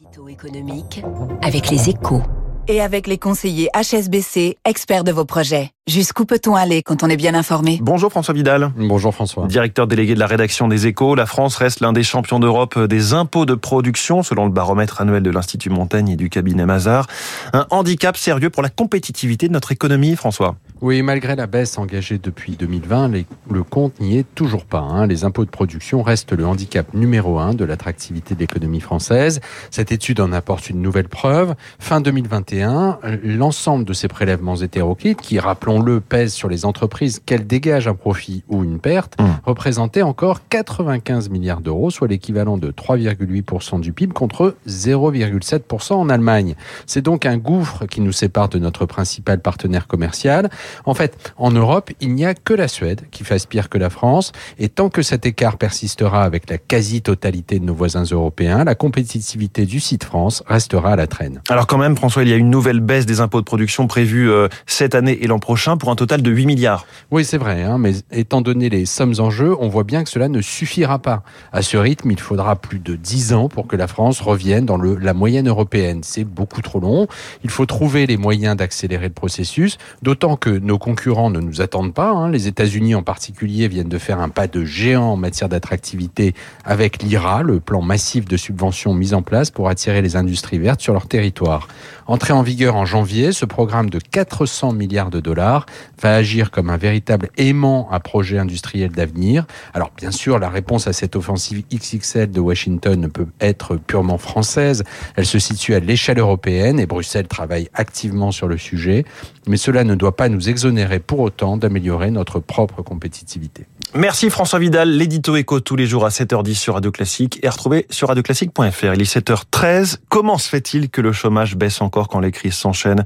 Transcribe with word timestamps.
Édito 0.00 0.28
économique 0.28 1.04
avec 1.42 1.70
les 1.70 1.88
échos. 1.88 2.20
Et 2.66 2.80
avec 2.80 3.06
les 3.06 3.18
conseillers 3.18 3.68
HSBC, 3.76 4.56
experts 4.64 5.04
de 5.04 5.12
vos 5.12 5.24
projets. 5.24 5.70
Jusqu'où 5.86 6.24
peut-on 6.24 6.56
aller 6.56 6.82
quand 6.82 7.02
on 7.02 7.08
est 7.08 7.16
bien 7.16 7.34
informé? 7.34 7.78
Bonjour 7.82 8.10
François 8.10 8.32
Vidal. 8.32 8.72
Bonjour 8.76 9.14
François. 9.14 9.46
Directeur 9.46 9.86
délégué 9.86 10.14
de 10.14 10.18
la 10.18 10.26
rédaction 10.26 10.66
des 10.66 10.86
Échos, 10.86 11.14
la 11.14 11.26
France 11.26 11.56
reste 11.56 11.80
l'un 11.80 11.92
des 11.92 12.02
champions 12.02 12.40
d'Europe 12.40 12.78
des 12.78 13.12
impôts 13.12 13.44
de 13.44 13.54
production 13.54 14.22
selon 14.22 14.46
le 14.46 14.50
baromètre 14.50 15.00
annuel 15.02 15.22
de 15.22 15.30
l'Institut 15.30 15.70
Montaigne 15.70 16.08
et 16.08 16.16
du 16.16 16.30
cabinet 16.30 16.64
Mazars. 16.64 17.06
Un 17.52 17.66
handicap 17.70 18.16
sérieux 18.16 18.50
pour 18.50 18.62
la 18.62 18.70
compétitivité 18.70 19.46
de 19.46 19.52
notre 19.52 19.70
économie, 19.70 20.16
François? 20.16 20.56
Oui, 20.84 21.00
malgré 21.00 21.34
la 21.34 21.46
baisse 21.46 21.78
engagée 21.78 22.18
depuis 22.18 22.56
2020, 22.56 23.10
le 23.50 23.62
compte 23.62 23.98
n'y 24.00 24.18
est 24.18 24.34
toujours 24.34 24.66
pas. 24.66 24.80
Hein. 24.80 25.06
Les 25.06 25.24
impôts 25.24 25.46
de 25.46 25.50
production 25.50 26.02
restent 26.02 26.34
le 26.34 26.46
handicap 26.46 26.92
numéro 26.92 27.38
un 27.38 27.54
de 27.54 27.64
l'attractivité 27.64 28.34
de 28.34 28.40
l'économie 28.40 28.80
française. 28.80 29.40
Cette 29.70 29.92
étude 29.92 30.20
en 30.20 30.30
apporte 30.30 30.68
une 30.68 30.82
nouvelle 30.82 31.08
preuve. 31.08 31.54
Fin 31.78 32.02
2021, 32.02 32.98
l'ensemble 33.22 33.86
de 33.86 33.94
ces 33.94 34.08
prélèvements 34.08 34.56
hétéroclites, 34.56 35.22
qui, 35.22 35.38
rappelons-le, 35.38 36.00
pèsent 36.00 36.34
sur 36.34 36.50
les 36.50 36.66
entreprises 36.66 37.22
qu'elles 37.24 37.46
dégagent 37.46 37.88
un 37.88 37.94
profit 37.94 38.44
ou 38.50 38.62
une 38.62 38.78
perte, 38.78 39.18
mmh. 39.18 39.24
représentaient 39.46 40.02
encore 40.02 40.46
95 40.50 41.30
milliards 41.30 41.62
d'euros, 41.62 41.88
soit 41.88 42.08
l'équivalent 42.08 42.58
de 42.58 42.70
3,8% 42.70 43.80
du 43.80 43.94
PIB 43.94 44.12
contre 44.12 44.54
0,7% 44.68 45.94
en 45.94 46.10
Allemagne. 46.10 46.56
C'est 46.84 47.00
donc 47.00 47.24
un 47.24 47.38
gouffre 47.38 47.86
qui 47.86 48.02
nous 48.02 48.12
sépare 48.12 48.50
de 48.50 48.58
notre 48.58 48.84
principal 48.84 49.40
partenaire 49.40 49.86
commercial. 49.86 50.50
En 50.84 50.94
fait, 50.94 51.32
en 51.36 51.50
Europe, 51.50 51.90
il 52.00 52.14
n'y 52.14 52.24
a 52.24 52.34
que 52.34 52.54
la 52.54 52.68
Suède 52.68 53.02
qui 53.10 53.24
fasse 53.24 53.46
pire 53.46 53.68
que 53.68 53.78
la 53.78 53.90
France. 53.90 54.32
Et 54.58 54.68
tant 54.68 54.88
que 54.88 55.02
cet 55.02 55.26
écart 55.26 55.58
persistera 55.58 56.24
avec 56.24 56.48
la 56.50 56.58
quasi-totalité 56.58 57.58
de 57.58 57.64
nos 57.64 57.74
voisins 57.74 58.04
européens, 58.04 58.64
la 58.64 58.74
compétitivité 58.74 59.66
du 59.66 59.80
site 59.80 60.04
France 60.04 60.42
restera 60.46 60.92
à 60.92 60.96
la 60.96 61.06
traîne. 61.06 61.40
Alors 61.48 61.66
quand 61.66 61.78
même, 61.78 61.96
François, 61.96 62.22
il 62.22 62.28
y 62.28 62.32
a 62.32 62.36
une 62.36 62.50
nouvelle 62.50 62.80
baisse 62.80 63.06
des 63.06 63.20
impôts 63.20 63.40
de 63.40 63.44
production 63.44 63.86
prévue 63.86 64.30
euh, 64.30 64.48
cette 64.66 64.94
année 64.94 65.18
et 65.22 65.26
l'an 65.26 65.38
prochain 65.38 65.76
pour 65.76 65.90
un 65.90 65.96
total 65.96 66.22
de 66.22 66.30
8 66.30 66.46
milliards. 66.46 66.86
Oui, 67.10 67.24
c'est 67.24 67.38
vrai, 67.38 67.62
hein, 67.62 67.78
mais 67.78 67.92
étant 68.10 68.40
donné 68.40 68.68
les 68.68 68.86
sommes 68.86 69.14
en 69.18 69.30
jeu, 69.30 69.54
on 69.58 69.68
voit 69.68 69.84
bien 69.84 70.04
que 70.04 70.10
cela 70.10 70.28
ne 70.28 70.40
suffira 70.40 70.98
pas. 70.98 71.22
À 71.52 71.62
ce 71.62 71.76
rythme, 71.76 72.10
il 72.10 72.20
faudra 72.20 72.56
plus 72.56 72.78
de 72.78 72.94
10 72.94 73.32
ans 73.34 73.48
pour 73.48 73.66
que 73.66 73.76
la 73.76 73.86
France 73.86 74.20
revienne 74.20 74.66
dans 74.66 74.76
le, 74.76 74.96
la 74.96 75.14
moyenne 75.14 75.48
européenne. 75.48 76.00
C'est 76.02 76.24
beaucoup 76.24 76.62
trop 76.62 76.80
long. 76.80 77.06
Il 77.42 77.50
faut 77.50 77.66
trouver 77.66 78.06
les 78.06 78.16
moyens 78.16 78.56
d'accélérer 78.56 79.08
le 79.08 79.14
processus, 79.14 79.78
d'autant 80.02 80.36
que 80.36 80.50
nos 80.58 80.78
concurrents 80.78 81.30
ne 81.30 81.40
nous 81.40 81.60
attendent 81.60 81.94
pas. 81.94 82.10
Hein. 82.10 82.30
Les 82.30 82.48
États-Unis 82.48 82.94
en 82.94 83.02
particulier 83.02 83.68
viennent 83.68 83.88
de 83.88 83.98
faire 83.98 84.20
un 84.20 84.28
pas 84.28 84.46
de 84.46 84.64
géant 84.64 85.12
en 85.12 85.16
matière 85.16 85.48
d'attractivité 85.48 86.34
avec 86.64 87.02
l'IRA, 87.02 87.42
le 87.42 87.60
plan 87.60 87.82
massif 87.82 88.24
de 88.24 88.36
subventions 88.36 88.94
mis 88.94 89.14
en 89.14 89.22
place 89.22 89.50
pour 89.50 89.68
attirer 89.68 90.02
les 90.02 90.16
industries 90.16 90.58
vertes 90.58 90.80
sur 90.80 90.92
leur 90.92 91.06
territoire. 91.06 91.68
Entré 92.06 92.34
en 92.34 92.42
vigueur 92.42 92.76
en 92.76 92.84
janvier, 92.84 93.32
ce 93.32 93.46
programme 93.46 93.88
de 93.88 93.98
400 93.98 94.72
milliards 94.72 95.10
de 95.10 95.20
dollars 95.20 95.64
va 96.02 96.14
agir 96.14 96.50
comme 96.50 96.68
un 96.68 96.76
véritable 96.76 97.30
aimant 97.38 97.88
à 97.90 97.98
projets 97.98 98.38
industriels 98.38 98.92
d'avenir. 98.92 99.46
Alors 99.72 99.90
bien 99.96 100.10
sûr, 100.10 100.38
la 100.38 100.50
réponse 100.50 100.86
à 100.86 100.92
cette 100.92 101.16
offensive 101.16 101.64
XXL 101.72 102.30
de 102.30 102.40
Washington 102.40 103.00
ne 103.00 103.06
peut 103.06 103.26
être 103.40 103.76
purement 103.76 104.18
française. 104.18 104.84
Elle 105.16 105.24
se 105.24 105.38
situe 105.38 105.74
à 105.74 105.80
l'échelle 105.80 106.18
européenne 106.18 106.78
et 106.78 106.86
Bruxelles 106.86 107.26
travaille 107.26 107.68
activement 107.72 108.32
sur 108.32 108.48
le 108.48 108.58
sujet. 108.58 109.04
Mais 109.46 109.56
cela 109.56 109.84
ne 109.84 109.94
doit 109.94 110.16
pas 110.16 110.28
exonérer 110.48 110.98
pour 110.98 111.20
autant 111.20 111.56
d'améliorer 111.56 112.10
notre 112.10 112.40
propre 112.40 112.82
compétitivité. 112.82 113.66
Merci 113.94 114.30
François 114.30 114.58
Vidal, 114.58 114.90
l'édito 114.90 115.36
éco 115.36 115.60
tous 115.60 115.76
les 115.76 115.86
jours 115.86 116.04
à 116.04 116.08
7h10 116.08 116.54
sur 116.54 116.74
Radio 116.74 116.90
Classique 116.90 117.38
et 117.42 117.46
à 117.46 117.50
retrouver 117.50 117.86
sur 117.90 118.08
radioclassique.fr. 118.08 118.94
Il 118.94 119.00
est 119.00 119.16
7h13. 119.16 119.98
Comment 120.08 120.38
se 120.38 120.48
fait-il 120.48 120.90
que 120.90 121.00
le 121.00 121.12
chômage 121.12 121.56
baisse 121.56 121.80
encore 121.80 122.08
quand 122.08 122.20
les 122.20 122.32
crises 122.32 122.54
s'enchaînent? 122.54 123.04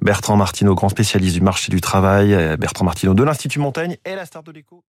Bertrand 0.00 0.36
Martineau, 0.36 0.74
grand 0.74 0.88
spécialiste 0.88 1.34
du 1.34 1.40
marché 1.40 1.70
du 1.70 1.80
travail, 1.80 2.56
Bertrand 2.58 2.84
Martineau 2.84 3.14
de 3.14 3.24
l'Institut 3.24 3.58
Montaigne 3.58 3.96
et 4.04 4.14
la 4.14 4.26
star 4.26 4.42
de 4.42 4.52
l'éco. 4.52 4.84